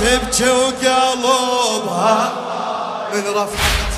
تبكي 0.00 0.50
وقلبها 0.50 2.32
من 3.14 3.24
رفعت. 3.28 3.90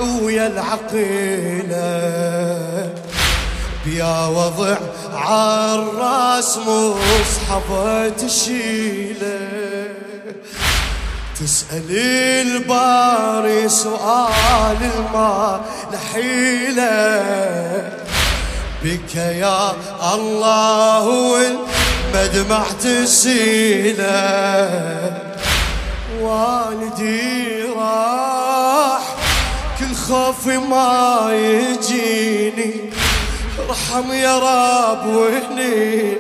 ويا 0.02 0.48
العقيلة. 0.48 1.86
بيا 3.86 4.26
وضع 4.26 4.78
عالراس 5.14 6.58
مصحف 6.58 7.68
تشيله. 8.18 9.35
تسأل 11.40 11.92
الباري 11.92 13.70
سؤال 13.70 14.78
الما 14.82 15.62
لحيله 15.94 16.86
بك 18.84 19.16
يا 19.16 19.72
الله 20.14 21.06
والمدمع 21.08 22.64
تسيلة. 22.84 24.16
والدي 26.20 27.64
راح 27.78 29.04
كل 29.80 29.96
خوفي 29.96 30.58
ما 30.58 31.30
يجيني. 31.32 32.74
ارحم 33.70 34.12
يا 34.12 34.40
رب 34.40 35.06
وهنيني. 35.06 36.18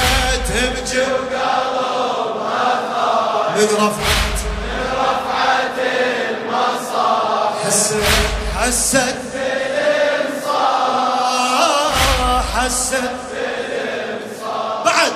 تبكي 0.49 1.01
وقلبها 1.01 1.53
من 3.57 3.65
رفعت 3.65 4.39
من 4.63 4.85
رفعت 5.01 5.79
المصاح. 6.31 7.53
حست 7.67 7.95
حست 8.57 9.17
حست 12.55 12.95
بعد. 14.85 15.13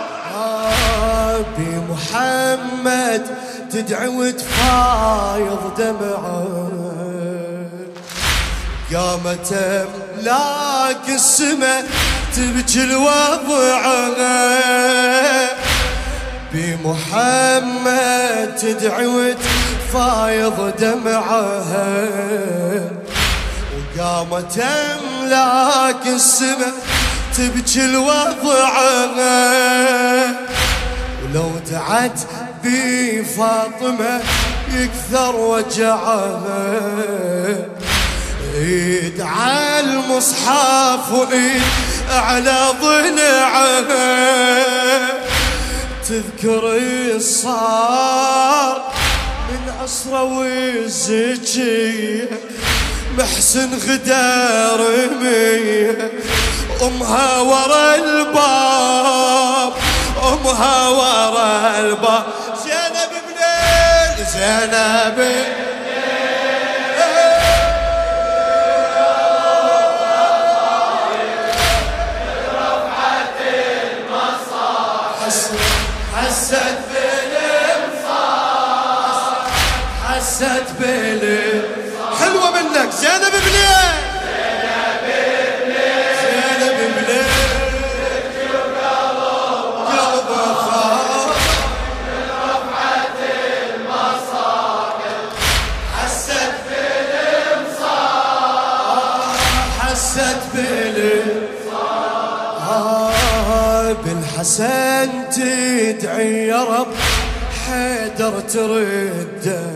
بمحمد 1.58 3.24
تدعي 3.72 4.08
وتفايض 4.08 5.74
دمعه. 5.78 6.75
قامت 8.94 9.52
املاك 9.52 11.08
السما 11.08 11.84
تبكي 12.36 12.84
الوضعها 12.84 14.56
بمحمد 16.52 18.56
تدعي 18.60 19.06
وتفايض 19.06 20.72
دمعها. 20.78 22.08
وقامت 23.98 24.58
املاك 24.58 26.06
السما 26.06 26.72
تبكي 27.36 27.84
الوضعها 27.84 29.46
ولو 31.24 31.50
دعت 31.70 32.20
بفاطمة 32.64 34.20
يكثر 34.72 35.36
وجعها. 35.36 36.80
ايد 38.56 39.20
على 39.20 39.80
المصحف 39.80 41.12
وإيد 41.12 41.62
على 42.10 42.56
ضلعها 42.82 43.86
تذكر 46.08 46.76
الصار 47.16 48.92
من 49.50 49.72
عصره 49.82 50.22
والزكية 50.22 52.28
محسن 53.19 53.69
غدار 53.88 54.81
مية 55.20 56.10
أمها 56.82 57.38
ورا 57.38 57.94
الباب 57.94 59.72
أمها 60.22 60.88
ورا 60.88 61.78
الباب. 61.81 62.25
زينب 62.64 63.12
بليل 63.26 64.26
زينب 64.32 65.19
حست 80.16 80.66
بال 80.81 81.62
حلوة 82.21 82.50
منك. 82.50 82.91
زينب 82.91 83.34
بالمصاب 83.34 83.97
بالحسن 104.05 105.10
تدعي 105.31 106.49
يا 106.49 106.65
رب. 106.65 106.87
حيدر 107.66 108.41
ترده. 108.41 109.75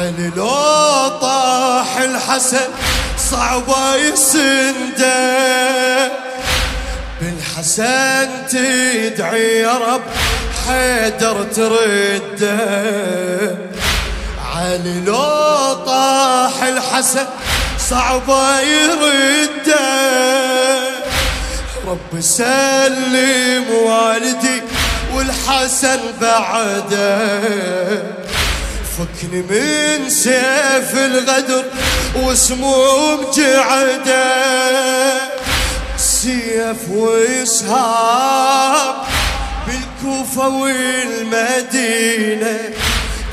علي 0.00 0.30
لو 0.36 0.48
طاح 1.20 1.96
الحسن 1.96 2.68
صعبة 3.30 3.96
يسنده 3.96 5.10
بالحسن 7.20 8.28
تدعي 8.50 9.58
يا 9.58 9.78
رب 9.78 10.02
حيدر 10.68 11.42
ترده 11.42 12.58
علي 14.54 15.00
لو 15.06 15.74
طاح 15.86 16.62
الحسن 16.62 17.26
صعبة 17.90 18.60
يرده 18.60 19.80
رب 21.86 22.20
سلم 22.20 23.64
والدي 23.70 24.62
والحسن 25.14 26.00
بعده. 26.20 28.19
فكني 29.00 29.42
من 29.42 30.10
سيف 30.10 30.94
الغدر 30.94 31.64
وسموم 32.16 33.26
جعده. 33.36 35.30
سيف 35.96 36.76
وإسهام 36.90 38.94
بالكوفة 39.66 40.48
والمدينة 40.48 42.58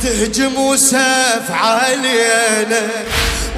تهجم 0.04 0.58
وسيف 0.58 1.52
علينا 1.52 2.88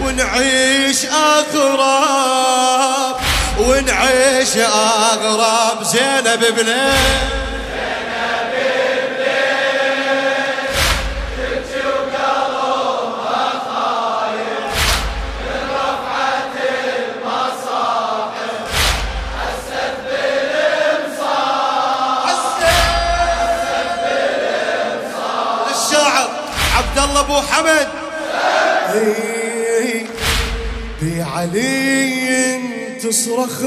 ونعيش 0.03 1.05
أغراب 1.05 3.15
ونعيش 3.59 4.57
أغراب 4.57 5.83
زينب 5.83 6.55
بليل 6.55 7.48
أبو 27.29 27.41
حمد. 27.41 27.87
إي، 28.93 30.05
بعلي 31.01 32.99
تصرخ 33.03 33.61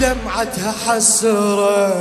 دمعتها 0.00 0.74
حسرة. 0.86 1.94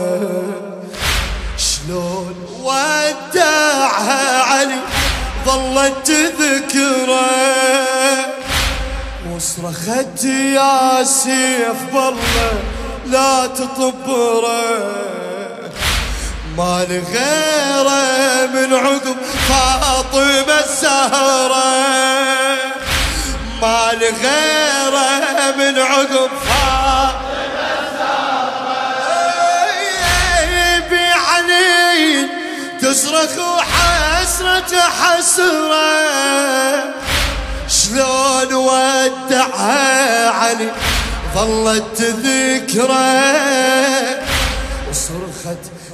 شلون 1.57 2.35
ودعها 2.63 4.41
علي 4.43 4.79
ظلت 5.45 6.07
تذكره 6.07 7.29
وصرخت 9.31 10.23
يا 10.25 11.03
سيف 11.03 11.79
بالله 11.93 12.53
لا 13.05 13.47
تطبره. 13.47 15.01
ما 16.57 16.83
غيره 16.89 18.40
من 18.61 18.73
عقب 18.73 19.17
فاطمة 19.49 20.59
الزهرة 20.59 21.71
ما 23.61 23.91
لغيره 23.93 25.55
من 25.57 25.79
عقب 25.79 26.29
فاطمة 26.47 27.71
الزهرة 27.81 28.79
بعلي 30.91 32.29
تصرخ 32.81 33.33
وحسرة 33.37 34.73
حسرة. 34.79 35.91
شلون 37.67 38.53
ودعها 38.53 40.29
علي 40.29 40.71
ظلت 41.35 42.01
وصرخت 42.01 42.91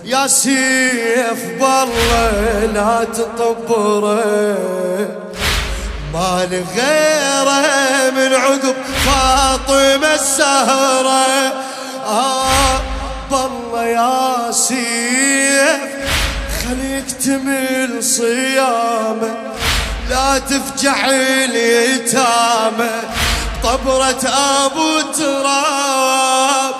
يا 0.07 0.27
سيف 0.27 1.43
بالله 1.59 2.65
لا 2.73 3.03
تطبره. 3.03 4.57
ما 6.13 6.47
غيره 6.77 8.11
من 8.11 8.33
عقب 8.33 8.75
فاطمة 9.05 10.13
السهرة. 10.13 11.53
آه 12.05 12.79
بالله 13.31 13.85
يا 13.85 14.51
سيف 14.51 15.81
خليك 16.63 17.11
تمل 17.11 18.03
صيامه 18.03 19.35
لا 20.09 20.39
تفجع 20.39 21.09
اليتامى 21.09 22.89
طبرة 23.63 24.23
أبو 24.65 25.01
تراب 25.17 26.75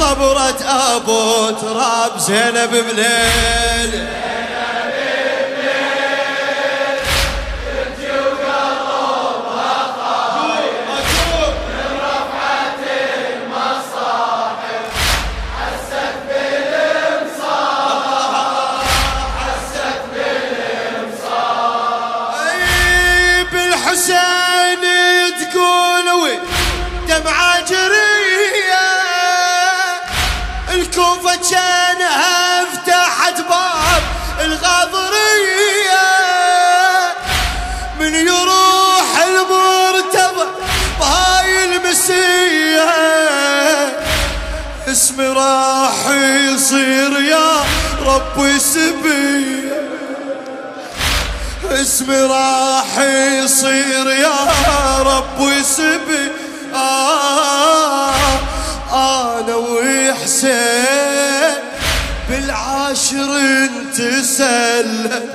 طبرة 0.00 0.60
أبو 0.68 1.50
تراب. 1.50 2.15
زينب 2.26 2.70
بليل. 2.70 4.15
كانها 30.96 32.64
فتحت 32.64 33.40
باب 33.40 34.02
الغاضرية 34.40 36.06
من 38.00 38.14
يروح 38.14 39.24
المرتضى 39.26 40.46
بهاي 41.00 41.64
المسية 41.64 42.86
اسمي 44.88 45.26
راح 45.26 46.08
يصير 46.54 47.20
يا 47.20 47.64
رب 48.06 48.58
سبي 48.58 49.70
اسمي 51.70 52.20
راح 52.20 52.98
يصير 53.44 54.10
يا 54.10 54.36
رب 55.02 55.52
سبي 55.62 56.32
آه 56.74 58.10
أنا 58.92 59.54
وحسين 60.26 61.54
بالعاشر 62.28 63.38
نتسلم 63.66 65.28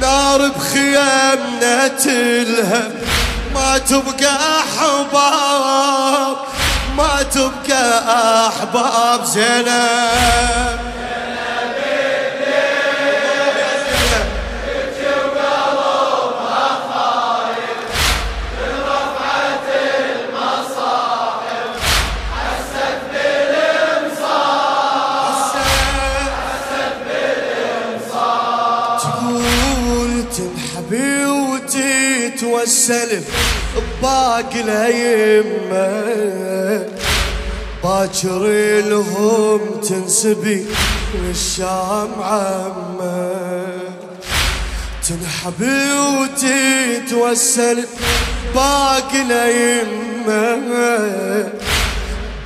نار 0.00 0.48
بخيامنا 0.48 1.88
تلهم 1.88 2.90
ما 3.54 3.78
تبقى 3.78 4.36
أحباب 4.60 6.36
ما 6.96 7.22
تبقى 7.34 8.48
أحباب 8.48 9.24
زينب. 9.24 10.57
والسلف 32.42 33.24
باقي 34.02 34.60
الأيمة 34.60 35.98
باكر 37.84 38.42
لهم 38.88 39.60
تنسبي 39.88 40.66
للشام 41.14 42.08
عمة. 42.20 43.36
تنحبي 45.08 45.92
وتتوسل 45.92 47.84
باقي 48.54 49.22
الأيمة 49.22 50.56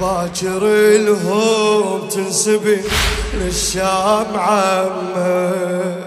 باكر 0.00 0.64
لهم 0.96 2.08
تنسبي 2.08 2.80
للشام 3.34 4.26
عمة. 4.36 6.01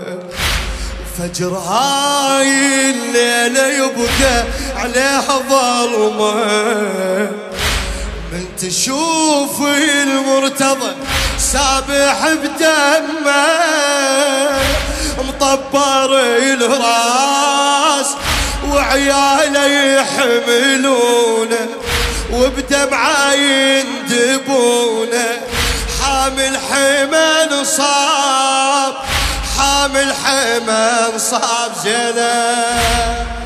فجر 1.17 1.57
هاي 1.57 2.89
الليلة 2.89 3.67
يبقى 3.67 4.43
عليها 4.75 5.39
ظلمة 5.49 6.33
من 8.31 8.45
تشوف 8.61 9.61
المرتضى 9.61 10.91
سابح 11.39 12.27
بدمه 12.33 13.45
مطبر 15.27 16.19
الراس 16.37 18.07
وعياله 18.71 19.65
يحملونه 19.99 21.67
وبدمعه 22.33 23.33
يندبونه 23.33 25.27
حامل 26.01 26.57
حمل 26.57 27.65
صار. 27.65 29.05
حامل 29.85 30.13
حمل 30.13 31.21
صاب 31.21 31.71
زينب 31.83 33.44